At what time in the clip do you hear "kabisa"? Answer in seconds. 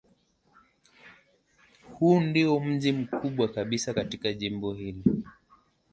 3.47-3.93